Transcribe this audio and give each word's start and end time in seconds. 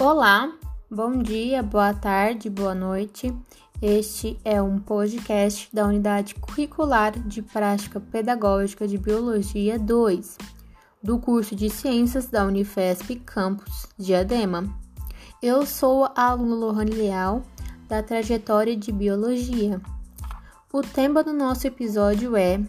Olá, 0.00 0.52
bom 0.90 1.22
dia, 1.22 1.62
boa 1.62 1.94
tarde, 1.94 2.50
boa 2.50 2.74
noite. 2.74 3.32
Este 3.80 4.36
é 4.44 4.60
um 4.60 4.76
podcast 4.76 5.68
da 5.72 5.86
Unidade 5.86 6.34
Curricular 6.34 7.12
de 7.12 7.40
Prática 7.40 8.00
Pedagógica 8.00 8.88
de 8.88 8.98
Biologia 8.98 9.78
2, 9.78 10.36
do 11.00 11.16
curso 11.20 11.54
de 11.54 11.70
Ciências 11.70 12.26
da 12.26 12.44
Unifesp 12.44 13.14
Campus 13.24 13.86
Diadema. 13.96 14.68
Eu 15.40 15.64
sou 15.64 16.06
a 16.06 16.30
aluna 16.30 16.56
Lohane 16.56 16.90
Leal, 16.90 17.44
da 17.88 18.02
trajetória 18.02 18.76
de 18.76 18.90
Biologia. 18.90 19.80
O 20.72 20.82
tema 20.82 21.22
do 21.22 21.32
nosso 21.32 21.68
episódio 21.68 22.36
é 22.36 22.60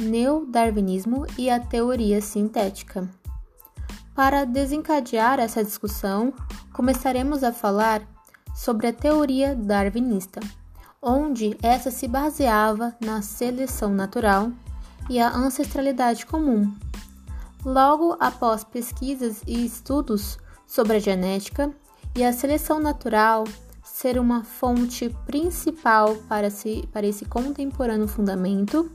Neodarwinismo 0.00 1.26
e 1.36 1.50
a 1.50 1.60
Teoria 1.60 2.22
Sintética. 2.22 3.06
Para 4.18 4.44
desencadear 4.44 5.38
essa 5.38 5.62
discussão, 5.62 6.34
começaremos 6.72 7.44
a 7.44 7.52
falar 7.52 8.02
sobre 8.52 8.88
a 8.88 8.92
teoria 8.92 9.54
darwinista, 9.54 10.40
onde 11.00 11.56
essa 11.62 11.88
se 11.92 12.08
baseava 12.08 12.96
na 13.00 13.22
seleção 13.22 13.94
natural 13.94 14.50
e 15.08 15.20
a 15.20 15.32
ancestralidade 15.32 16.26
comum. 16.26 16.74
Logo 17.64 18.16
após 18.18 18.64
pesquisas 18.64 19.40
e 19.46 19.64
estudos 19.64 20.36
sobre 20.66 20.96
a 20.96 20.98
genética 20.98 21.70
e 22.16 22.24
a 22.24 22.32
seleção 22.32 22.80
natural 22.80 23.44
ser 23.84 24.18
uma 24.18 24.42
fonte 24.42 25.10
principal 25.26 26.16
para, 26.28 26.48
para 26.92 27.06
esse 27.06 27.24
contemporâneo 27.24 28.08
fundamento, 28.08 28.90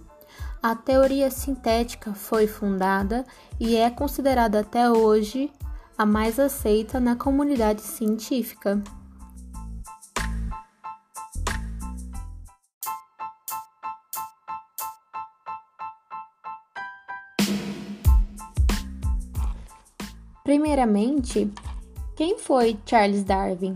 a 0.63 0.73
teoria 0.73 1.29
sintética 1.29 2.13
foi 2.13 2.47
fundada 2.47 3.25
e 3.59 3.75
é 3.75 3.89
considerada 3.89 4.61
até 4.61 4.89
hoje 4.89 5.51
a 5.97 6.05
mais 6.05 6.39
aceita 6.39 7.01
na 7.01 7.17
comunidade 7.17 7.81
científica. 7.81 8.81
Primeiramente, 20.45 21.51
quem 22.15 22.39
foi 22.39 22.79
Charles 22.85 23.25
Darwin? 23.25 23.75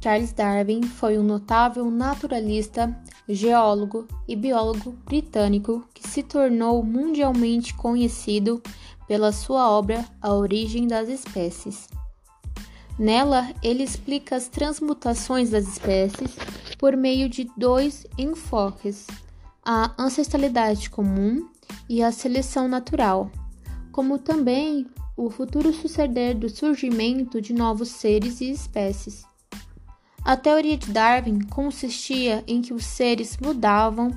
Charles 0.00 0.32
Darwin 0.32 0.82
foi 0.84 1.18
um 1.18 1.22
notável 1.22 1.90
naturalista 1.90 2.94
geólogo 3.28 4.06
e 4.26 4.34
biólogo 4.36 4.92
britânico 5.04 5.84
se 6.14 6.22
tornou 6.22 6.80
mundialmente 6.84 7.74
conhecido 7.74 8.62
pela 9.08 9.32
sua 9.32 9.68
obra 9.68 10.04
A 10.22 10.32
Origem 10.32 10.86
das 10.86 11.08
Espécies. 11.08 11.88
Nela, 12.96 13.52
ele 13.60 13.82
explica 13.82 14.36
as 14.36 14.46
transmutações 14.46 15.50
das 15.50 15.66
espécies 15.66 16.30
por 16.78 16.96
meio 16.96 17.28
de 17.28 17.50
dois 17.56 18.06
enfoques: 18.16 19.08
a 19.64 19.90
ancestralidade 20.00 20.88
comum 20.88 21.48
e 21.88 22.00
a 22.00 22.12
seleção 22.12 22.68
natural, 22.68 23.28
como 23.90 24.16
também 24.16 24.86
o 25.16 25.28
futuro 25.30 25.72
suceder 25.72 26.36
do 26.36 26.48
surgimento 26.48 27.40
de 27.40 27.52
novos 27.52 27.88
seres 27.88 28.40
e 28.40 28.52
espécies. 28.52 29.24
A 30.24 30.36
teoria 30.36 30.76
de 30.76 30.92
Darwin 30.92 31.40
consistia 31.40 32.44
em 32.46 32.62
que 32.62 32.72
os 32.72 32.86
seres 32.86 33.36
mudavam 33.36 34.12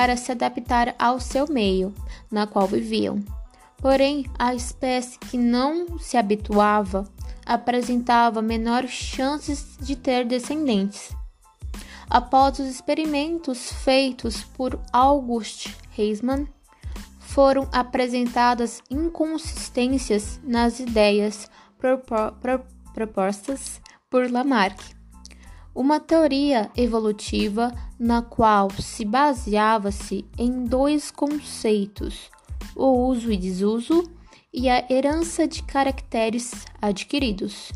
para 0.00 0.16
se 0.16 0.32
adaptar 0.32 0.94
ao 0.98 1.20
seu 1.20 1.46
meio, 1.46 1.94
na 2.30 2.46
qual 2.46 2.66
viviam. 2.66 3.22
Porém, 3.76 4.24
a 4.38 4.54
espécie 4.54 5.18
que 5.18 5.36
não 5.36 5.98
se 5.98 6.16
habituava 6.16 7.04
apresentava 7.44 8.40
menores 8.40 8.92
chances 8.92 9.76
de 9.78 9.94
ter 9.94 10.24
descendentes. 10.24 11.14
Após 12.08 12.58
os 12.58 12.66
experimentos 12.66 13.70
feitos 13.70 14.42
por 14.42 14.80
August 14.90 15.68
Reisman, 15.90 16.48
foram 17.18 17.68
apresentadas 17.70 18.80
inconsistências 18.90 20.40
nas 20.42 20.80
ideias 20.80 21.46
propostas 22.94 23.82
por 24.08 24.30
Lamarck 24.30 24.80
uma 25.74 26.00
teoria 26.00 26.70
evolutiva 26.76 27.72
na 27.98 28.22
qual 28.22 28.70
se 28.70 29.04
baseava-se 29.04 30.24
em 30.38 30.64
dois 30.64 31.10
conceitos: 31.10 32.30
o 32.74 32.86
uso 33.06 33.32
e 33.32 33.36
desuso 33.36 34.10
e 34.52 34.68
a 34.68 34.84
herança 34.90 35.46
de 35.46 35.62
caracteres 35.62 36.64
adquiridos. 36.80 37.72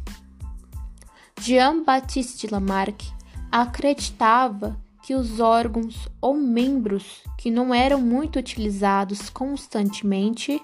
Jean-Baptiste 1.41 2.49
Lamarck 2.49 3.03
acreditava 3.50 4.76
que 5.03 5.15
os 5.15 5.38
órgãos 5.38 6.09
ou 6.21 6.34
membros 6.34 7.22
que 7.38 7.50
não 7.50 7.75
eram 7.75 8.00
muito 8.00 8.38
utilizados 8.38 9.28
constantemente 9.28 10.61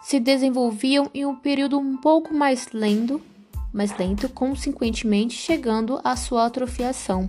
se 0.00 0.20
desenvolviam 0.20 1.10
em 1.12 1.26
um 1.26 1.34
período 1.34 1.78
um 1.78 1.96
pouco 1.96 2.32
mais 2.32 2.68
lento 2.72 3.20
mais 3.72 3.96
lento, 3.96 4.28
consequentemente 4.28 5.34
chegando 5.34 6.00
à 6.02 6.16
sua 6.16 6.46
atrofiação. 6.46 7.28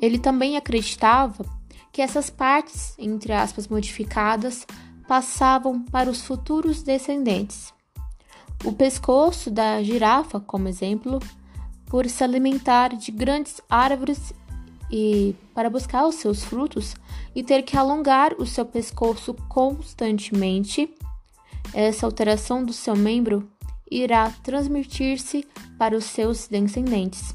Ele 0.00 0.18
também 0.18 0.56
acreditava 0.56 1.44
que 1.92 2.02
essas 2.02 2.30
partes, 2.30 2.94
entre 2.98 3.32
aspas, 3.32 3.66
modificadas, 3.66 4.66
passavam 5.06 5.82
para 5.82 6.10
os 6.10 6.22
futuros 6.22 6.82
descendentes. 6.82 7.72
O 8.64 8.72
pescoço 8.72 9.50
da 9.50 9.82
girafa, 9.82 10.38
como 10.38 10.68
exemplo, 10.68 11.18
por 11.86 12.08
se 12.08 12.22
alimentar 12.22 12.94
de 12.94 13.10
grandes 13.10 13.60
árvores 13.68 14.32
e 14.90 15.34
para 15.54 15.70
buscar 15.70 16.06
os 16.06 16.16
seus 16.16 16.44
frutos 16.44 16.94
e 17.34 17.42
ter 17.42 17.62
que 17.62 17.76
alongar 17.76 18.34
o 18.38 18.46
seu 18.46 18.64
pescoço 18.64 19.34
constantemente, 19.48 20.92
essa 21.72 22.06
alteração 22.06 22.64
do 22.64 22.72
seu 22.72 22.96
membro 22.96 23.48
irá 23.90 24.30
transmitir-se 24.42 25.46
para 25.78 25.96
os 25.96 26.04
seus 26.04 26.48
descendentes. 26.48 27.34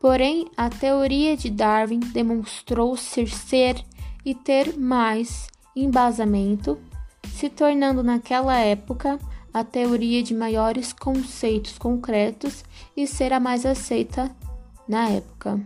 Porém, 0.00 0.46
a 0.56 0.68
teoria 0.68 1.36
de 1.36 1.48
Darwin 1.48 2.00
demonstrou 2.00 2.96
ser 2.96 3.28
ser 3.28 3.84
e 4.24 4.34
ter 4.34 4.76
mais 4.76 5.46
embasamento, 5.76 6.78
se 7.34 7.48
tornando 7.48 8.02
naquela 8.02 8.58
época 8.58 9.18
a 9.52 9.62
teoria 9.62 10.22
de 10.22 10.34
maiores 10.34 10.92
conceitos 10.92 11.78
concretos 11.78 12.64
e 12.96 13.06
ser 13.06 13.32
a 13.32 13.40
mais 13.40 13.66
aceita 13.66 14.34
na 14.88 15.08
época. 15.08 15.60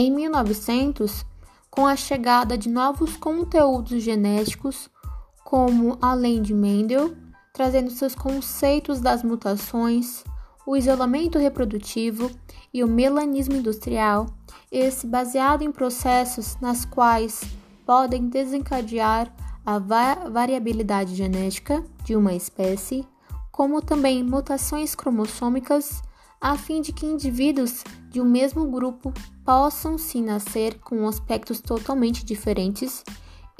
Em 0.00 0.12
1900, 0.12 1.26
com 1.68 1.84
a 1.84 1.96
chegada 1.96 2.56
de 2.56 2.68
novos 2.68 3.16
conteúdos 3.16 4.00
genéticos, 4.00 4.88
como 5.44 5.98
além 6.00 6.40
de 6.40 6.54
Mendel, 6.54 7.16
trazendo 7.52 7.90
seus 7.90 8.14
conceitos 8.14 9.00
das 9.00 9.24
mutações, 9.24 10.22
o 10.64 10.76
isolamento 10.76 11.36
reprodutivo 11.36 12.30
e 12.72 12.84
o 12.84 12.86
melanismo 12.86 13.56
industrial, 13.56 14.26
esse 14.70 15.04
baseado 15.04 15.62
em 15.62 15.72
processos 15.72 16.56
nas 16.60 16.84
quais 16.84 17.42
podem 17.84 18.28
desencadear 18.28 19.34
a 19.66 19.80
va 19.80 20.14
variabilidade 20.30 21.16
genética 21.16 21.84
de 22.04 22.14
uma 22.14 22.34
espécie, 22.34 23.04
como 23.50 23.82
também 23.82 24.22
mutações 24.22 24.94
cromossômicas 24.94 26.04
a 26.40 26.56
fim 26.56 26.80
de 26.80 26.92
que 26.92 27.06
indivíduos 27.06 27.82
de 28.10 28.20
um 28.20 28.24
mesmo 28.24 28.70
grupo 28.70 29.12
possam 29.44 29.98
se 29.98 30.20
nascer 30.20 30.78
com 30.78 31.06
aspectos 31.06 31.60
totalmente 31.60 32.24
diferentes 32.24 33.04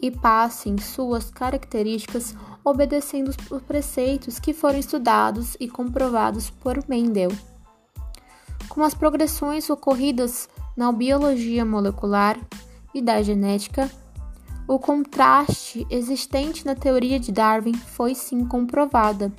e 0.01 0.11
passem 0.11 0.79
suas 0.79 1.31
características 1.31 2.35
obedecendo 2.65 3.35
os 3.51 3.63
preceitos 3.63 4.39
que 4.39 4.53
foram 4.53 4.79
estudados 4.79 5.57
e 5.59 5.69
comprovados 5.69 6.51
por 6.51 6.79
Mendel. 6.89 7.31
Com 8.69 8.85
as 8.85 8.95
progressões 8.95 9.69
ocorridas 9.69 10.49
na 10.77 10.93
biologia 10.93 11.65
molecular 11.65 12.39
e 12.95 13.03
da 13.03 13.21
genética, 13.23 13.91
o 14.69 14.79
contraste 14.79 15.87
existente 15.91 16.65
na 16.65 16.75
teoria 16.75 17.19
de 17.19 17.33
Darwin 17.33 17.75
foi 17.75 18.15
sim 18.15 18.45
comprovada. 18.47 19.33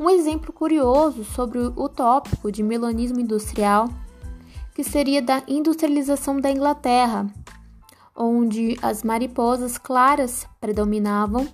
Um 0.00 0.08
exemplo 0.08 0.52
curioso 0.52 1.24
sobre 1.24 1.58
o 1.58 1.88
tópico 1.88 2.52
de 2.52 2.62
melanismo 2.62 3.18
industrial, 3.18 3.88
que 4.72 4.84
seria 4.84 5.20
da 5.20 5.42
industrialização 5.48 6.40
da 6.40 6.50
Inglaterra, 6.52 7.26
onde 8.14 8.78
as 8.80 9.02
mariposas 9.02 9.76
claras 9.76 10.46
predominavam 10.60 11.48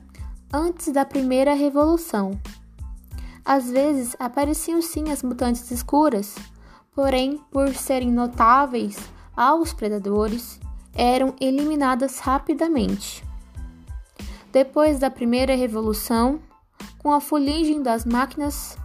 antes 0.53 0.93
da 0.93 1.07
primeira 1.07 1.55
revolução. 1.55 2.39
Às 3.43 3.71
vezes 3.71 4.15
apareciam 4.19 4.83
sim 4.83 5.11
as 5.11 5.23
mutantes 5.23 5.71
escuras, 5.71 6.35
porém, 6.95 7.41
por 7.51 7.75
serem 7.75 8.11
notáveis 8.11 8.99
aos 9.35 9.73
predadores, 9.73 10.61
eram 10.95 11.35
eliminadas 11.41 12.19
rapidamente. 12.19 13.25
Depois 14.53 14.99
da 14.99 15.11
primeira 15.11 15.57
revolução, 15.57 16.41
com 17.05 17.13
a 17.13 17.21
fuligem 17.21 17.83
das 17.83 18.07
máquinas 18.07 18.79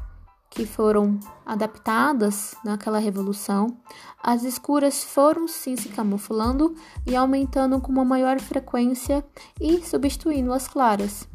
que 0.50 0.66
foram 0.66 1.18
adaptadas 1.46 2.54
naquela 2.66 3.00
revolução, 3.00 3.78
as 4.22 4.44
escuras 4.44 5.06
foram 5.06 5.48
sim 5.48 5.78
se 5.78 5.88
camuflando 5.88 6.76
e 7.08 7.16
aumentando 7.16 7.80
com 7.80 7.90
uma 7.90 8.04
maior 8.04 8.38
frequência 8.42 9.26
e 9.58 9.82
substituindo 9.82 10.52
as 10.52 10.68
claras. 10.68 11.30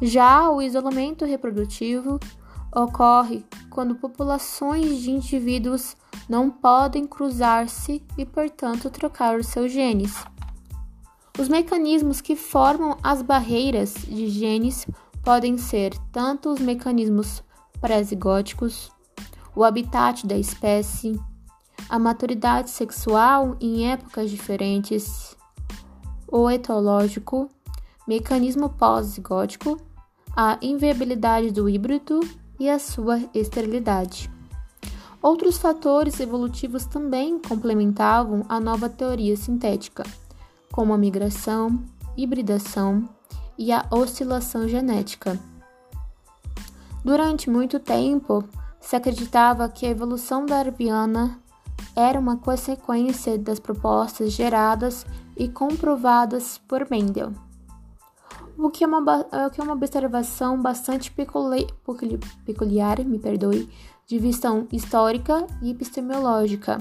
Já 0.00 0.48
o 0.48 0.62
isolamento 0.62 1.24
reprodutivo 1.24 2.20
ocorre 2.72 3.44
quando 3.70 3.96
populações 3.96 4.98
de 4.98 5.10
indivíduos 5.10 5.96
não 6.28 6.48
podem 6.48 7.08
cruzar-se 7.08 8.04
e, 8.16 8.24
portanto, 8.24 8.88
trocar 8.88 9.36
os 9.36 9.48
seus 9.48 9.72
genes. 9.72 10.14
Os 11.36 11.48
mecanismos 11.48 12.20
que 12.20 12.36
formam 12.36 12.96
as 13.02 13.20
barreiras 13.20 13.94
de 13.94 14.28
genes 14.28 14.86
podem 15.22 15.58
ser 15.58 15.96
tanto 16.12 16.50
os 16.50 16.60
mecanismos 16.60 17.42
pré-zigóticos, 17.80 18.90
o 19.54 19.64
habitat 19.64 20.26
da 20.26 20.36
espécie, 20.36 21.18
a 21.88 21.98
maturidade 21.98 22.70
sexual 22.70 23.56
em 23.60 23.90
épocas 23.90 24.30
diferentes, 24.30 25.36
o 26.26 26.48
etológico, 26.50 27.48
mecanismo 28.06 28.68
pós-zigótico, 28.68 29.80
a 30.36 30.58
inviabilidade 30.62 31.50
do 31.50 31.68
híbrido 31.68 32.20
e 32.58 32.68
a 32.68 32.78
sua 32.78 33.20
esterilidade. 33.34 34.30
Outros 35.22 35.58
fatores 35.58 36.18
evolutivos 36.18 36.86
também 36.86 37.38
complementavam 37.38 38.44
a 38.48 38.58
nova 38.58 38.88
teoria 38.88 39.36
sintética, 39.36 40.04
como 40.72 40.94
a 40.94 40.98
migração, 40.98 41.82
hibridação 42.16 43.08
e 43.60 43.70
a 43.70 43.84
oscilação 43.90 44.66
genética. 44.66 45.38
Durante 47.04 47.50
muito 47.50 47.78
tempo, 47.78 48.42
se 48.80 48.96
acreditava 48.96 49.68
que 49.68 49.84
a 49.84 49.90
evolução 49.90 50.46
darwiniana 50.46 51.38
era 51.94 52.18
uma 52.18 52.38
consequência 52.38 53.36
das 53.36 53.60
propostas 53.60 54.32
geradas 54.32 55.04
e 55.36 55.46
comprovadas 55.46 56.56
por 56.66 56.90
Mendel, 56.90 57.34
o 58.56 58.70
que 58.70 58.82
é 58.82 58.86
uma, 58.86 59.20
o 59.46 59.50
que 59.50 59.60
é 59.60 59.64
uma 59.64 59.74
observação 59.74 60.60
bastante 60.60 61.12
peculiar, 61.12 63.04
me 63.04 63.18
perdoe, 63.18 63.68
de 64.06 64.18
visão 64.18 64.66
histórica 64.72 65.46
e 65.60 65.70
epistemológica. 65.70 66.78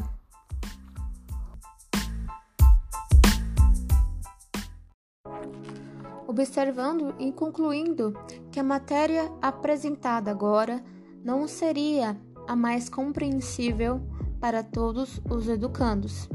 Observando 6.30 7.16
e 7.18 7.32
concluindo 7.32 8.14
que 8.52 8.60
a 8.60 8.64
matéria 8.64 9.32
apresentada 9.42 10.30
agora 10.30 10.84
não 11.26 11.48
seria 11.48 12.16
a 12.48 12.56
mais 12.56 12.88
compreensível 12.88 14.00
para 14.40 14.62
todos 14.62 15.20
os 15.28 15.50
educandos. 15.50 16.30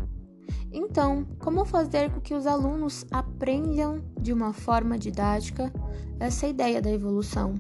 Então, 0.73 1.25
como 1.38 1.64
fazer 1.64 2.11
com 2.11 2.20
que 2.20 2.35
os 2.35 2.44
alunos 2.44 3.06
aprendam 3.12 4.02
de 4.20 4.32
uma 4.32 4.52
forma 4.52 4.99
didática 4.99 5.73
essa 6.19 6.49
ideia 6.49 6.82
da 6.82 6.91
evolução? 6.91 7.55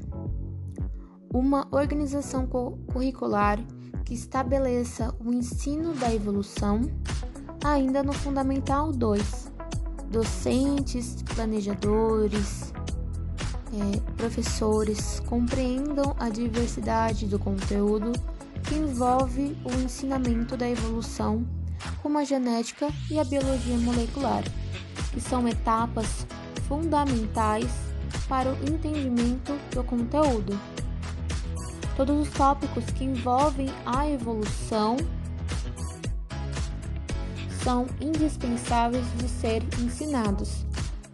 Uma 1.32 1.68
organização 1.70 2.48
curricular 2.48 3.60
que 4.04 4.12
estabeleça 4.12 5.14
o 5.24 5.32
ensino 5.32 5.94
da 5.94 6.12
evolução 6.12 6.80
ainda 7.64 8.02
no 8.02 8.12
Fundamental 8.12 8.90
2 8.90 9.53
docentes, 10.14 11.24
planejadores, 11.34 12.72
é, 13.72 14.00
professores 14.16 15.20
compreendam 15.26 16.14
a 16.20 16.28
diversidade 16.28 17.26
do 17.26 17.36
conteúdo 17.36 18.12
que 18.62 18.76
envolve 18.76 19.56
o 19.64 19.72
ensinamento 19.82 20.56
da 20.56 20.70
evolução, 20.70 21.44
como 22.00 22.16
a 22.16 22.22
genética 22.22 22.88
e 23.10 23.18
a 23.18 23.24
biologia 23.24 23.76
molecular, 23.78 24.44
que 25.12 25.20
são 25.20 25.48
etapas 25.48 26.24
fundamentais 26.68 27.72
para 28.28 28.52
o 28.52 28.68
entendimento 28.68 29.52
do 29.72 29.82
conteúdo. 29.82 30.56
Todos 31.96 32.28
os 32.28 32.32
tópicos 32.34 32.84
que 32.86 33.02
envolvem 33.02 33.68
a 33.84 34.08
evolução 34.08 34.96
são 37.64 37.86
indispensáveis 37.98 39.06
de 39.16 39.26
ser 39.26 39.62
ensinados, 39.82 40.66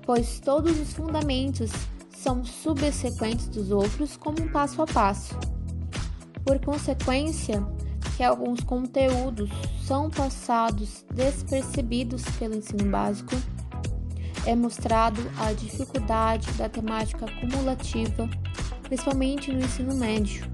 pois 0.04 0.40
todos 0.40 0.80
os 0.80 0.92
fundamentos 0.92 1.70
são 2.10 2.44
subsequentes 2.44 3.48
dos 3.48 3.70
outros 3.70 4.16
como 4.16 4.42
um 4.42 4.48
passo 4.48 4.82
a 4.82 4.86
passo. 4.86 5.38
Por 6.44 6.58
consequência, 6.58 7.64
que 8.16 8.24
alguns 8.24 8.60
conteúdos 8.60 9.48
são 9.86 10.10
passados 10.10 11.04
despercebidos 11.14 12.24
pelo 12.36 12.56
ensino 12.56 12.90
básico, 12.90 13.36
é 14.44 14.56
mostrado 14.56 15.20
a 15.38 15.52
dificuldade 15.52 16.50
da 16.54 16.68
temática 16.68 17.26
cumulativa, 17.40 18.28
principalmente 18.82 19.52
no 19.52 19.60
ensino 19.60 19.94
médio. 19.94 20.50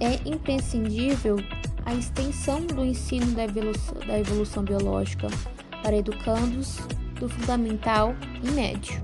É 0.00 0.28
imprescindível 0.28 1.36
a 1.84 1.94
extensão 1.94 2.60
do 2.66 2.84
ensino 2.84 3.26
da 3.32 3.44
evolução, 3.44 3.94
da 4.06 4.18
evolução 4.18 4.62
biológica 4.62 5.28
para 5.82 5.96
educandos 5.96 6.78
do 7.18 7.28
fundamental 7.28 8.14
e 8.42 8.50
médio, 8.50 9.02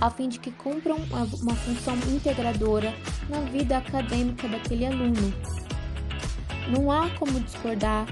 a 0.00 0.10
fim 0.10 0.28
de 0.28 0.38
que 0.38 0.50
cumpram 0.50 0.96
uma 1.42 1.54
função 1.54 1.96
integradora 2.14 2.94
na 3.28 3.40
vida 3.40 3.78
acadêmica 3.78 4.48
daquele 4.48 4.86
aluno. 4.86 5.32
Não 6.68 6.90
há 6.90 7.08
como 7.18 7.40
discordar 7.40 8.06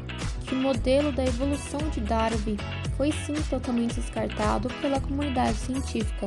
que 0.46 0.54
o 0.54 0.58
modelo 0.58 1.12
da 1.12 1.24
evolução 1.24 1.80
de 1.90 2.00
Darwin 2.00 2.56
foi 2.96 3.12
sim 3.12 3.34
totalmente 3.48 3.94
descartado 3.94 4.68
pela 4.80 5.00
comunidade 5.00 5.56
científica. 5.58 6.26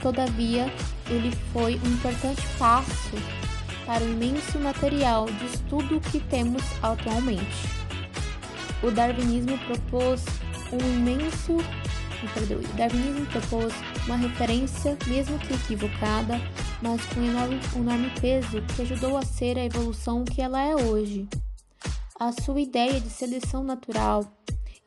Todavia, 0.00 0.72
ele 1.08 1.30
foi 1.52 1.76
um 1.76 1.88
importante 1.88 2.42
passo 2.58 3.16
para 3.86 4.04
o 4.04 4.08
imenso 4.08 4.58
material 4.58 5.26
de 5.26 5.46
estudo 5.46 6.00
que 6.00 6.20
temos 6.20 6.62
atualmente. 6.82 7.68
O 8.82 8.90
darwinismo 8.90 9.58
propôs 9.58 10.24
um 10.72 10.78
imenso 10.78 11.58
perdoe, 12.32 12.66
darwinismo 12.76 13.26
propôs 13.26 13.72
uma 14.06 14.16
referência, 14.16 14.96
mesmo 15.06 15.38
que 15.38 15.54
equivocada, 15.54 16.40
mas 16.80 17.04
com 17.06 17.22
enorme, 17.22 17.60
enorme 17.76 18.10
peso 18.20 18.62
que 18.74 18.82
ajudou 18.82 19.16
a 19.16 19.22
ser 19.22 19.58
a 19.58 19.64
evolução 19.64 20.24
que 20.24 20.40
ela 20.40 20.60
é 20.60 20.74
hoje. 20.74 21.28
A 22.18 22.32
sua 22.32 22.60
ideia 22.60 23.00
de 23.00 23.10
seleção 23.10 23.64
natural, 23.64 24.24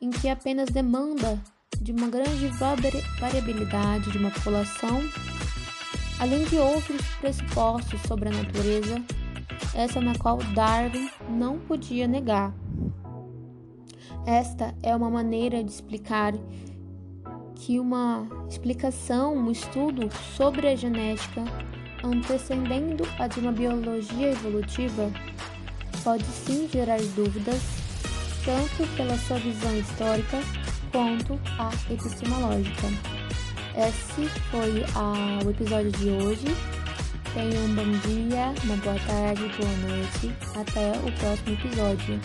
em 0.00 0.10
que 0.10 0.28
apenas 0.28 0.68
demanda 0.70 1.40
de 1.80 1.92
uma 1.92 2.08
grande 2.08 2.48
variabilidade 3.20 4.10
de 4.10 4.18
uma 4.18 4.30
população 4.30 5.00
além 6.20 6.44
de 6.44 6.56
outros 6.56 7.00
pressupostos 7.20 8.00
sobre 8.02 8.28
a 8.28 8.32
natureza, 8.32 9.02
essa 9.74 10.00
na 10.00 10.16
qual 10.16 10.38
Darwin 10.54 11.08
não 11.28 11.58
podia 11.58 12.06
negar. 12.06 12.52
Esta 14.26 14.74
é 14.82 14.94
uma 14.94 15.08
maneira 15.08 15.62
de 15.62 15.70
explicar 15.70 16.34
que 17.54 17.78
uma 17.80 18.26
explicação, 18.48 19.36
um 19.36 19.50
estudo 19.50 20.08
sobre 20.36 20.68
a 20.68 20.76
genética, 20.76 21.44
antecedendo 22.04 23.04
a 23.18 23.26
de 23.26 23.40
uma 23.40 23.52
biologia 23.52 24.30
evolutiva, 24.30 25.10
pode 26.04 26.24
sim 26.24 26.68
gerar 26.72 27.00
dúvidas, 27.16 27.60
tanto 28.44 28.96
pela 28.96 29.16
sua 29.18 29.38
visão 29.38 29.76
histórica 29.76 30.38
quanto 30.92 31.38
a 31.58 31.92
epistemológica. 31.92 32.86
Esse 33.78 34.28
foi 34.50 34.84
a, 34.96 35.38
o 35.46 35.50
episódio 35.50 35.92
de 35.92 36.10
hoje. 36.10 36.46
Tenham 37.32 37.64
um 37.64 37.74
bom 37.76 37.98
dia, 38.08 38.52
uma 38.64 38.76
boa 38.78 38.96
tarde, 39.06 39.42
boa 39.56 39.76
noite. 39.86 40.34
Até 40.58 40.98
o 40.98 41.12
próximo 41.20 41.52
episódio. 41.52 42.20